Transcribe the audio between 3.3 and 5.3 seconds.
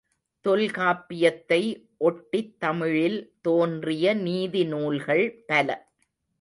தோன்றிய நீதிநூல்கள்